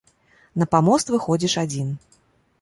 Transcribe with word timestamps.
На 0.61 0.67
памост 0.71 1.13
выходзіш 1.17 1.53
адзін. 1.65 1.93